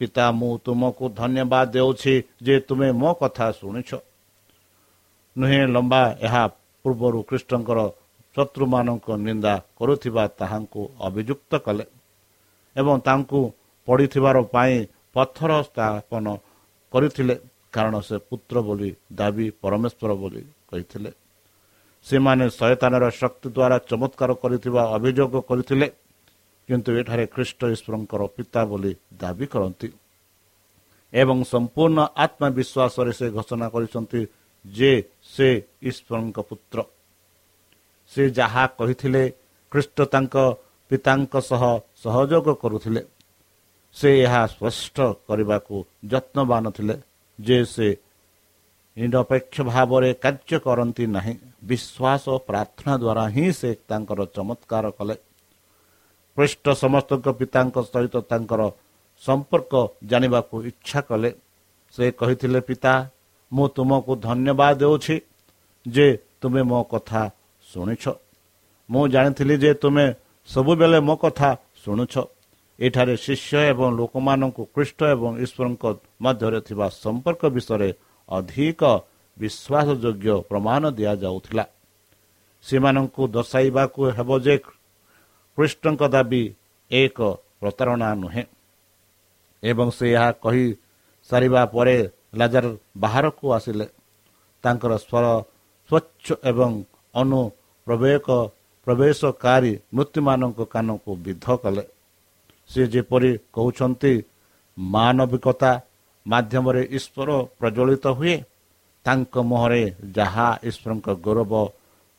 ପିତା 0.00 0.26
ମୁଁ 0.38 0.52
ତୁମକୁ 0.64 1.04
ଧନ୍ୟବାଦ 1.20 1.66
ଦେଉଛି 1.74 2.14
ଯେ 2.42 2.54
ତୁମେ 2.66 2.88
ମୋ 3.00 3.10
କଥା 3.20 3.46
ଶୁଣିଛ। 3.58 3.90
ନୁହେଁ 5.36 5.62
ଲମ୍ବା 5.74 6.02
ଏହା 6.26 6.42
ପୂର୍ବରୁ 6.84 7.18
ଖ୍ରୀଷ୍ଟଙ୍କର 7.28 7.78
ଶତ୍ରୁମାନଙ୍କ 8.36 9.06
ନିନ୍ଦା 9.26 9.54
କରୁଥିବା 9.78 10.24
ତାହାଙ୍କୁ 10.38 10.82
ଅଭିଯୁକ୍ତ 11.06 11.52
କଲେ 11.66 11.84
ଏବଂ 12.76 12.94
ତାଙ୍କୁ 13.06 13.40
ପଡ଼ିଥିବାର 13.88 14.36
ପାଇଁ 14.54 14.76
ପଥର 15.14 15.50
ସ୍ଥାପନ 15.68 16.26
କରିଥିଲେ। 16.92 17.36
କାରଣ 17.72 17.94
ସେ 18.00 18.16
ପୁତ୍ର 18.28 18.56
ବୋଲି 18.68 18.90
ଦାବି 19.12 19.46
ପରମେଶ୍ୱର 19.62 20.10
ବୋଲି 20.22 20.42
କହିଥିଲେ। 20.70 21.10
ସେମାନେ 22.06 22.44
ଶୟତାନର 22.58 23.04
ଶକ୍ତି 23.20 23.48
ଦ୍ୱାରା 23.56 23.76
ଚମତ୍କାର 23.90 24.30
କରିଥିବା 24.42 24.82
ଅଭିଯୋଗ 24.96 25.34
କରିଥିଲେ 25.48 25.86
କିନ୍ତୁ 26.68 26.90
ଏଠାରେ 27.00 27.24
ଖ୍ରୀଷ୍ଟ 27.34 27.60
ଈଶ୍ୱରଙ୍କର 27.74 28.22
ପିତା 28.36 28.60
ବୋଲି 28.70 28.92
ଦାବି 29.14 29.46
କରନ୍ତି। 29.46 29.88
ଏବଂ 31.12 31.38
ସମ୍ପୂର୍ଣ୍ଣ 31.52 31.98
ଆତ୍ମବିଶ୍ୱାସରେ 32.24 33.12
ସେ 33.18 33.26
ଘୋଷଣା 33.36 33.66
କରିଛନ୍ତି 33.74 34.20
ଯେ 34.64 34.92
ସେ 35.34 35.48
ଈଶ୍ୱରଙ୍କ 35.82 36.38
ପୁତ୍ର। 36.48 36.78
ସେ 38.12 38.22
ଯାହା 38.30 38.62
କହିଥିଲେ 38.78 39.22
ଖ୍ରୀଷ୍ଟ 39.72 39.98
ତାଙ୍କ 40.12 40.36
ପିତାଙ୍କ 40.90 41.34
ସହ 41.40 41.62
ସହଯୋଗ 42.02 42.46
କରୁଥିଲେ। 42.62 43.02
ସେ 43.96 44.08
ଏହା 44.24 44.42
ସ୍ପଷ୍ଟ 44.46 44.96
କରିବାକୁ 45.28 45.76
ଯତ୍ନବାନ 46.04 46.64
ଥିଲେ। 46.70 46.96
ଯେ 47.38 47.58
ସେ 47.64 47.88
ନିରପେକ୍ଷ 48.96 49.56
ଭାବରେ 49.62 50.10
କାର୍ଯ୍ୟ 50.24 50.56
କରନ୍ତି 50.66 51.04
ନାହିଁ 51.06 51.34
ବିଶ୍ୱାସ 51.70 52.22
ଓ 52.28 52.36
ପ୍ରାର୍ଥନା 52.48 52.94
ଦ୍ୱାରା 53.02 53.24
ହିଁ 53.34 53.46
ସେ 53.52 53.70
ତାଙ୍କର 53.88 54.20
ଚମତ୍କାର 54.36 54.84
କଲେ। 54.98 55.14
ଖ୍ରୀଷ୍ଟ 56.36 56.64
ସମସ୍ତଙ୍କ 56.82 57.26
ପିତାଙ୍କ 57.40 57.76
ସହିତ 57.92 58.16
ତାଙ୍କର 58.30 58.62
ସମ୍ପର୍କ 59.22 59.72
ଜାଣିବାକୁ 60.10 60.54
ଇଚ୍ଛା 60.70 61.00
କଲେ। 61.08 61.30
ସେ 61.94 62.04
କହିଥିଲେ 62.10 62.60
ପିତା 62.60 62.94
ମୁଁ 63.52 63.66
ତୁମକୁ 63.76 64.12
ଧନ୍ୟବାଦ 64.26 64.72
ଦେଉଛି 64.82 65.16
ଯେ 65.86 66.06
ତୁମେ 66.40 66.62
ମୋ 66.62 66.80
କଥା 66.92 67.22
ଶୁଣିଛ। 67.66 68.04
ମୁଁ 68.88 69.04
ଜାଣିଥିଲି 69.08 69.54
ଯେ 69.58 69.70
ତୁମେ 69.82 70.06
ସବୁବେଳେ 70.48 70.98
ମୋ 71.00 71.14
କଥା 71.16 71.50
ଶୁଣୁଛ। 71.82 72.14
ଏଠାରେ 72.78 73.14
ଶିଷ୍ୟ 73.16 73.58
ଏବଂ 73.72 73.88
ଲୋକମାନଙ୍କୁ 73.98 74.62
ଖ୍ରୀଷ୍ଟ 74.74 75.00
ଏବଂ 75.14 75.30
ଈଶ୍ୱରଙ୍କ 75.44 75.84
ମଧ୍ୟରେ 76.20 76.60
ଥିବା 76.60 76.86
ସମ୍ପର୍କ 77.02 77.42
ବିଷୟରେ 77.56 77.90
ଅଧିକ 78.28 78.82
ବିଶ୍ୱାସ 79.36 79.88
ଯୋଗ୍ୟ 80.02 80.34
ପ୍ରମାଣ 80.50 80.82
ଦିଆଯାଉଥିଲା। 80.90 81.64
ସେମାନଙ୍କୁ 82.64 83.22
ଦର୍ଶାଇବାକୁ 83.28 84.00
ହେବ 84.16 84.30
ଯେ 84.40 84.54
ଖ୍ରୀଷ୍ଟଙ୍କ 85.58 86.02
ଦାବି 86.08 86.42
ଏକ 86.90 87.18
ପ୍ରତାରଣା 87.60 88.08
ନୁହେଁ। 88.14 88.44
ଏବଂ 89.62 89.88
ସେ 89.90 90.06
ଏହା 90.12 90.30
କହି 90.42 90.66
ସାରିବା 91.30 91.62
ପରେ 91.66 91.96
ଲାଜାର 92.34 92.66
ବାହାରକୁ 92.96 93.44
ଆସିଲେ। 93.52 93.86
ତାଙ୍କର 94.64 94.92
ସ୍ୱର 95.04 95.26
ସ୍ୱଚ୍ଛ 95.90 96.26
ଏବଂ 96.50 96.70
ଅନୁପ୍ରବେକ 97.14 98.28
ପ୍ରବେଶକାରୀ 98.86 99.72
ମୃତ୍ୟୁମାନଙ୍କ 99.94 100.60
କାନକୁ 100.64 101.10
ବିଧ 101.16 101.46
କଲେ। 101.62 101.84
ସେ 102.70 102.82
ଯେପରି 102.86 103.30
କହୁଛନ୍ତି 103.52 104.12
ମାନବିକତା 104.78 105.72
ମାଧ୍ୟମରେ 106.28 106.82
ଈଶ୍ୱର 106.96 107.30
ପ୍ରଜ୍ୱଳିତ 107.58 108.06
ହୁଏ 108.18 108.34
ତାଙ୍କ 109.06 109.34
ମୁହଁରେ 109.50 109.82
ଯାହା 110.16 110.48
ଈଶ୍ୱରଙ୍କ 110.68 111.06
ଗୌରବ 111.24 111.52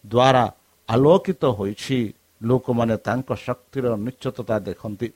ଦ୍ୱାରା 0.05 0.43
ଆଲୋକିତ 0.89 1.43
ହୋଇଛି 1.57 1.99
ଲୋକମାନେ 2.41 2.95
ତାଙ୍କ 3.07 3.29
ଶକ୍ତିର 3.45 3.85
ନିଶ୍ଚତତା 4.05 4.55
ଦେଖନ୍ତି। 4.67 5.07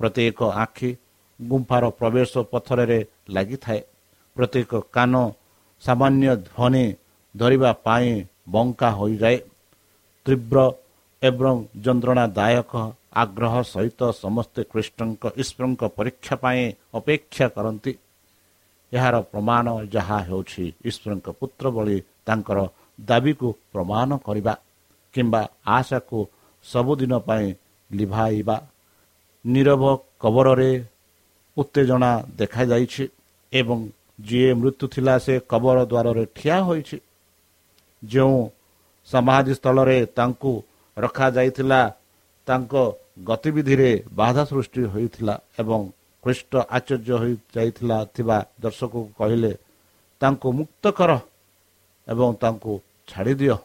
ପ୍ରତ୍ୟେକ 0.00 0.40
ଆଖି 0.64 0.90
ଗୁମ୍ଫାର 1.40 1.84
ପ୍ରବେଶ 1.98 2.32
ପଥରରେ 2.52 2.98
ଲାଗିଥାଏ। 3.34 3.80
ପ୍ରତ୍ୟେକ 4.36 4.72
କାନ 4.96 5.12
ସାମାନ୍ୟ 5.82 6.30
ଧ୍ୱନି 6.46 6.86
ଧରିବା 7.34 7.70
ପାଇଁ 7.86 8.10
ବଙ୍କା 8.54 8.88
ହୋଇଯାଏ। 8.90 9.36
ତୀବ୍ର 10.26 10.58
ଏବଂ 11.22 11.56
ଯନ୍ତ୍ରଣାଦାୟକ 11.84 12.72
ଆଗ୍ରହ 13.22 13.54
ସହିତ 13.72 14.00
ସମସ୍ତେ 14.22 14.60
କୃଷ୍ଣଙ୍କ 14.72 15.24
ଈଶ୍ୱରଙ୍କ 15.42 15.82
ପରୀକ୍ଷା 15.98 16.34
ପାଇଁ 16.44 16.62
ଅପେକ୍ଷା 16.98 17.46
କରନ୍ତି। 17.56 17.92
ଏହାର 18.92 19.16
ପ୍ରମାଣ 19.32 19.66
ଯାହା 19.94 20.18
ହେଉଛି 20.28 20.64
ଈଶ୍ୱରଙ୍କ 20.88 21.26
ପୁତ୍ର 21.40 21.64
ଭଳି 21.76 21.96
ତାଙ୍କର 22.26 22.58
ଦାବିକୁ 23.00 23.48
ପ୍ରମାଣ 23.72 24.10
କରିବା 24.26 24.54
କିମ୍ବା 25.14 25.42
ଆଶାକୁ 25.76 26.18
ସବୁଦିନ 26.64 27.12
ପାଇଁ 27.28 27.46
ଲିଭାଇବା। 27.90 28.56
ନିରବ 29.44 29.82
କବରରେ 30.22 30.72
ଉତ୍ତେଜନା 31.56 32.10
ଦେଖାଯାଇଛି 32.38 33.04
ଏବଂ 33.52 33.78
ଯିଏ 34.20 34.50
ମୃତ୍ୟୁ 34.60 34.86
ଥିଲା 34.94 35.14
ସେ 35.24 35.34
କବର 35.50 35.78
ଦ୍ୱାରରେ 35.90 36.24
ଠିଆ 36.36 36.56
ହୋଇଛି। 36.68 36.98
ଯେଉଁ 38.02 38.38
ସମାଧି 39.08 39.52
ସ୍ଥଳରେ 39.54 39.98
ତାଙ୍କୁ 40.16 40.52
ରଖାଯାଇଥିଲା 40.96 41.80
ତାଙ୍କ 42.46 42.72
ଗତିବିଧିରେ 43.24 43.90
ବାଧା 44.12 44.42
ସୃଷ୍ଟି 44.44 44.82
ହୋଇଥିଲା 44.92 45.34
ଏବଂ 45.58 45.80
ଖ୍ରୀଷ୍ଟ 46.24 46.52
ଆଶ୍ଚର୍ଯ୍ୟ 46.76 47.14
ହୋଇଯାଇଥିଲା 47.22 47.98
ଥିବା 48.14 48.36
ଦର୍ଶକକୁ 48.62 49.00
କହିଲେ 49.18 49.52
ତାଙ୍କୁ 50.20 50.48
ମୁକ୍ତ 50.58 50.84
କର 50.98 51.10
ଏବଂ 52.08 52.30
ତାଙ୍କୁ 52.42 52.72
ଛାଡ଼ିଦିଅ 53.08 53.56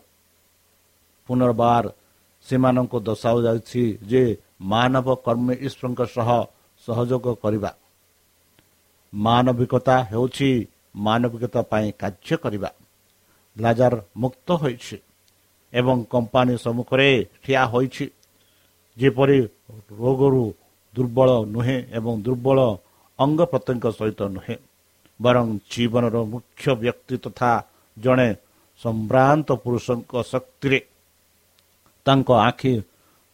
ପୁନର୍ବାର 1.30 1.86
ସେମାନଙ୍କୁ 2.46 2.98
ଦର୍ଶାଯାଉଛି 3.08 3.84
ଯେ 4.10 4.24
ମାନବ 4.72 5.08
କର୍ମୀ 5.26 5.54
ଈଶ୍ୱରଙ୍କ 5.68 6.02
ସହ 6.16 6.30
ସହଯୋଗ 6.88 7.26
କରିବା। 7.44 7.72
ମାନବିକତା 9.14 9.96
ହେଉଛି 10.12 10.50
ମାନବିକତା 11.06 11.62
ପାଇଁ 11.72 11.88
କାର୍ଯ୍ୟ 12.02 12.36
କରିବା। 12.44 12.70
ଲାଜାର 13.56 13.94
ମୁକ୍ତ 14.22 14.48
ହୋଇଛି 14.62 14.98
ଏବଂ 15.74 15.98
କମ୍ପାନୀ 16.12 16.54
ସମ୍ମୁଖରେ 16.66 17.10
ଠିଆ 17.44 17.64
ହୋଇଛି। 17.74 18.06
ଯେପରି 18.98 19.40
ରୋଗରୁ 20.00 20.44
ଦୁର୍ବଳ 20.96 21.30
ନୁହେଁ 21.54 21.78
ଏବଂ 21.98 22.14
ଦୁର୍ବଳ 22.26 22.60
ଅଙ୍ଗ 23.20 23.40
ପ୍ରତ୍ୟଙ୍ଗ 23.52 23.86
ସହିତ 24.00 24.22
ନୁହେଁ। 24.36 24.56
ବରଂ 25.20 25.46
ଜୀବନର 25.72 26.16
ମୁଖ୍ୟ 26.34 26.66
ବ୍ୟକ୍ତି 26.82 27.16
ତଥା 27.18 27.52
ଜଣେ 27.98 28.30
ସମ୍ଭ୍ରାନ୍ତ 28.82 29.50
ପୁରୁଷଙ୍କ 29.64 30.14
ଶକ୍ତିରେ 30.32 30.80
ତାଙ୍କ 32.06 32.30
ଆଖି 32.48 32.74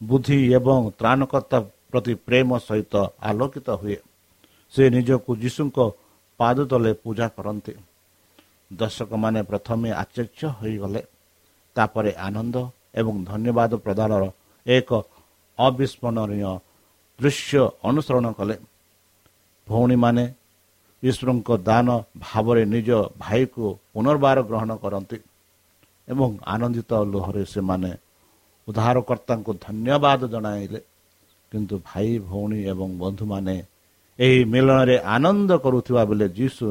ବୁଦ୍ଧି 0.00 0.38
ଏବଂ 0.58 0.80
ତ୍ରାଣକର୍ତ୍ତା 0.98 1.58
ପ୍ରତି 1.90 2.14
ପ୍ରେମ 2.26 2.48
ସହିତ 2.58 2.94
ଆଲୋକିତ 3.28 3.68
ହୁଏ। 3.80 3.98
ସେ 4.72 4.82
ନିଜକୁ 4.94 5.30
ଯୀଶୁଙ୍କ 5.42 5.78
ପାଦ 6.40 6.56
ତଳେ 6.70 6.92
ପୂଜା 7.02 7.26
କରନ୍ତି। 7.36 7.74
ଦର୍ଶକମାନେ 8.72 9.40
ପ୍ରଥମେ 9.42 9.88
ଆଶ୍ଚର୍ଯ୍ୟ 10.02 10.48
ହୋଇଗଲେ। 10.58 11.02
ତାପରେ 11.76 12.12
ଆନନ୍ଦ 12.26 12.56
ଏବଂ 13.00 13.14
ଧନ୍ୟବାଦ 13.30 13.72
ପ୍ରଦାନର 13.84 14.22
ଏକ 14.66 14.90
ଅବିସ୍ମରଣୀୟ 15.58 16.52
ଦୃଶ୍ୟ 17.22 17.58
ଅନୁସରଣ 17.88 18.26
କଲେ। 18.38 18.56
ଭଉଣୀମାନେ 19.68 20.24
ଈଶ୍ୱରଙ୍କ 21.02 21.48
ଦାନ 21.68 21.88
ଭାବରେ 22.24 22.62
ନିଜ 22.74 22.88
ଭାଇକୁ 23.24 23.62
ପୁନର୍ବାର 23.92 24.38
ଗ୍ରହଣ 24.48 24.70
କରନ୍ତି 24.82 25.18
ଏବଂ 26.08 26.30
ଆନନ୍ଦିତ 26.54 26.92
ଲୁହରେ 27.12 27.42
ସେମାନେ 27.54 27.90
ଉଦ୍ଧାରକର୍ତ୍ତାଙ୍କୁ 28.68 29.52
ଧନ୍ୟବାଦ 29.66 30.20
ଜଣାଇଲେ। 30.34 30.80
କିନ୍ତୁ 31.52 31.74
ଭାଇ 31.88 32.10
ଭଉଣୀ 32.28 32.58
ଏବଂ 32.72 32.88
ବନ୍ଧୁମାନେ 33.02 33.56
ଏହି 34.18 34.40
ମିଳନରେ 34.52 34.96
ଆନନ୍ଦ 35.14 35.50
କରୁଥିବା 35.64 36.02
ବେଳେ 36.10 36.26
ଯୀଶୁ 36.38 36.66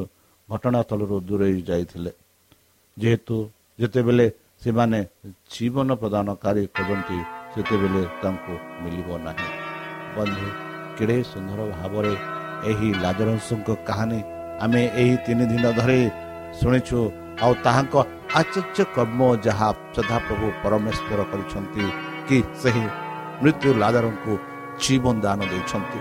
ଘଟଣାସ୍ଥଳରୁ 0.48 1.16
ଦୂରେଇ 1.28 1.58
ଯାଇଥିଲେ। 1.68 2.12
ଯେହେତୁ 2.96 3.36
ଯେତେବେଳେ 3.80 4.26
ସେମାନେ 4.62 5.00
ଜୀବନ 5.52 5.88
ପ୍ରଦାନକାରୀ 6.02 6.64
ଖୋଜନ୍ତି 6.74 7.18
ସେତେବେଳେ 7.52 8.02
ତାଙ୍କୁ 8.22 8.54
ମିଳିବ 8.82 9.08
ନାହିଁ। 9.26 9.61
ବନ୍ଧୁ 10.16 10.48
କେଡ଼େ 10.96 11.18
ସୁନ୍ଦର 11.32 11.60
ଭାବରେ 11.76 12.14
ଏହି 12.70 12.88
ଲାଜରଂଶଙ୍କ 13.04 13.68
କାହାଣୀ 13.88 14.20
ଆମେ 14.64 14.82
ଏହି 15.00 15.14
ତିନି 15.26 15.44
ଦିନ 15.52 15.64
ଧରି 15.78 16.00
ଶୁଣିଛୁ 16.58 16.98
ଆଉ 17.44 17.52
ତାହାଙ୍କ 17.64 17.94
ଆଚର୍ଯ୍ୟ 18.40 18.84
କର୍ମ 18.96 19.20
ଯାହା 19.46 19.68
ସଦାପ୍ରଭୁ 19.94 20.46
ପରମେଶ୍ୱର 20.62 21.20
କରିଛନ୍ତି 21.30 21.84
କି 22.28 22.36
ସେହି 22.62 22.84
ମୃତ୍ୟୁ 23.42 23.70
ଲାଜାରଙ୍କୁ 23.82 24.32
ଜୀବନ 24.82 25.14
ଦାନ 25.24 25.40
ଦେଇଛନ୍ତି। 25.52 26.00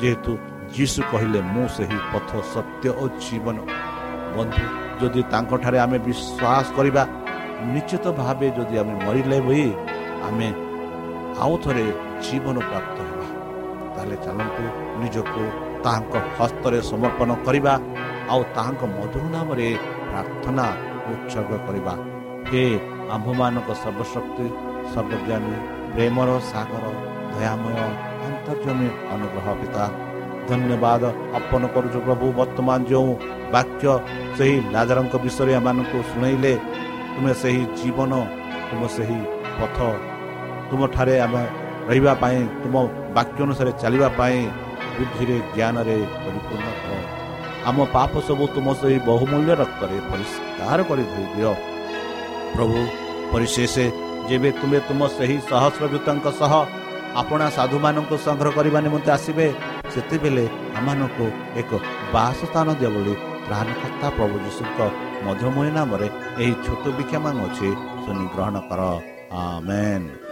ଯେହେତୁ 0.00 0.32
ଯୀଶୁ 0.76 1.00
କହିଲେ 1.12 1.40
ମୁଁ 1.52 1.66
ସେହି 1.76 1.98
ପଥ 2.12 2.30
ସତ୍ୟ 2.54 2.84
ଓ 3.02 3.04
ଜୀବନ। 3.24 3.56
ବନ୍ଧୁ 4.36 4.64
ଯଦି 5.00 5.22
ତାଙ୍କଠାରେ 5.32 5.78
ଆମେ 5.84 5.98
ବିଶ୍ୱାସ 6.08 6.66
କରିବା 6.76 7.02
ନିଶ୍ଚିତ 7.72 8.04
ଭାବେ 8.20 8.48
ଯଦି 8.56 8.74
ଆମେ 8.82 8.94
ମରିଲେ 9.04 9.38
ବି 9.46 9.62
ଆମେ 10.28 10.48
ଆଉ 11.42 11.54
ଥରେ 11.64 11.84
ଜୀବନ 12.24 12.56
ପ୍ରାପ୍ତ 12.70 12.91
ତାହେଲେ 13.94 14.16
ଚାଲନ୍ତୁ 14.24 14.64
ନିଜକୁ 15.00 15.42
ତାହାଙ୍କ 15.84 16.14
ହସ୍ତରେ 16.38 16.78
ସମର୍ପଣ 16.90 17.30
କରିବା 17.46 17.74
ଆଉ 18.32 18.42
ତାହାଙ୍କ 18.56 18.82
ମଧୁର 18.96 19.24
ନାମରେ 19.34 19.68
ପ୍ରାର୍ଥନା 20.10 20.66
ଉତ୍ସର୍ଗ 21.12 21.52
କରିବା। 21.66 21.94
ହେ 22.50 22.64
ଆମ୍ଭମାନଙ୍କ 23.14 23.68
ସର୍ବଶକ୍ତି 23.82 24.46
ସର୍ବଜ୍ଞାନୀ 24.92 25.54
ପ୍ରେମର 25.94 26.30
ସାଗର 26.52 26.84
ଦୟାମୟ 27.32 27.76
ଅନ୍ତର୍ଜମୀ 28.26 28.88
ଅନୁଗ୍ରହ 29.14 29.46
ପିତା। 29.60 29.84
ଧନ୍ୟବାଦ 30.48 31.02
ଅର୍ପଣ 31.38 31.62
କରୁଛୁ 31.74 31.98
ପ୍ରଭୁ 32.06 32.26
ବର୍ତ୍ତମାନ 32.38 32.78
ଯେଉଁ 32.90 33.12
ବାକ୍ୟ 33.54 33.84
ସେହି 34.36 34.56
ଲାଜାରଙ୍କ 34.74 35.14
ବିଷୟରେ 35.24 35.52
ଏମାନଙ୍କୁ 35.60 35.98
ଶୁଣେଇଲେ 36.10 36.52
ତୁମେ 37.14 37.32
ସେହି 37.42 37.62
ଜୀବନ 37.78 38.12
ତୁମ 38.68 38.82
ସେହି 38.96 39.20
ପଥ 39.58 39.78
ତୁମଠାରେ 40.68 41.14
ଆମେ 41.26 41.42
ରହିବା 41.88 42.12
ପାଇଁ 42.22 42.38
ତୁମ 42.62 42.74
ବାକ୍ୟ 43.16 43.38
ଅନୁସାରେ 43.46 43.72
ଚାଲିବା 43.82 44.08
ପାଇଁ 44.18 44.38
ବୁଦ୍ଧିରେ 44.96 45.36
ଜ୍ଞାନରେ 45.54 45.96
ପରିପୂର୍ଣ୍ଣ 46.24 46.68
କର 46.82 46.92
ଆମ 47.68 47.78
ପାପ 47.96 48.12
ସବୁ 48.28 48.44
ତୁମ 48.54 48.66
ସେହି 48.80 48.98
ବହୁମୂଲ୍ୟ 49.10 49.52
ରକ୍ତରେ 49.62 49.96
ପରିଷ୍କାର 50.10 50.78
କରି 50.88 51.04
ଧୋଇଦିଅ 51.12 51.52
ପ୍ରଭୁ 52.54 52.78
ପରିଶେଷ 53.32 53.74
ଯେବେ 54.28 54.50
ତୁମେ 54.60 54.78
ତୁମ 54.88 55.00
ସେହି 55.16 55.36
ସହସ୍ରଦୂତଙ୍କ 55.50 56.26
ସହ 56.40 56.52
ଆପଣା 57.20 57.46
ସାଧୁମାନଙ୍କୁ 57.56 58.16
ସଂଗ୍ରହ 58.26 58.52
କରିବା 58.58 58.78
ନିମନ୍ତେ 58.86 59.10
ଆସିବେ 59.16 59.46
ସେତେବେଳେ 59.92 60.44
ଆମମାନଙ୍କୁ 60.78 61.26
ଏକ 61.60 61.70
ବାସସ୍ଥାନ 62.14 62.68
ଦିଅ 62.80 62.90
ବୋଲି 62.94 63.14
ତ୍ରାଣକର୍ତ୍ତା 63.46 64.08
ପ୍ରଭୁ 64.16 64.36
ଯୀଶୁଙ୍କ 64.44 64.78
ମଧୁମୟ 65.26 65.68
ନାମରେ 65.76 66.08
ଏହି 66.42 66.54
ଛୋଟ 66.64 66.84
ବିକ୍ଷମାନ 66.98 67.36
ଅଛି 67.46 67.68
ଶୁଣି 68.02 68.24
ଗ୍ରହଣ 68.34 68.56
କର। 68.68 68.80
ଆମେନ୍। 69.42 70.31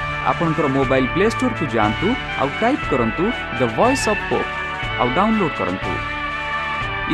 ଆପଣଙ୍କର 0.29 0.67
ମୋବାଇଲ୍ 0.77 1.07
ପ୍ଲେ 1.13 1.25
ଷ୍ଟୋରକୁ 1.33 1.65
ଯାଆନ୍ତୁ 1.75 2.07
ଆଉ 2.41 2.49
ଟାଇପ୍ 2.61 2.83
କରନ୍ତୁ 2.91 3.23
ଦ 3.59 3.61
ଭଏସ୍ 3.77 4.05
ଅଫ୍ 4.11 4.23
ପୋପ୍ 4.29 4.49
ଆଉ 4.99 5.07
ଡାଉନଲୋଡ୍ 5.17 5.55
କରନ୍ତୁ। 5.59 5.91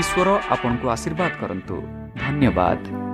ଈଶ୍ୱର 0.02 0.28
ଆପଣଙ୍କୁ 0.54 0.86
ଆଶୀର୍ବାଦ 0.96 1.32
କରନ୍ତୁ। 1.42 1.76
ଧନ୍ୟବାଦ। 2.24 3.07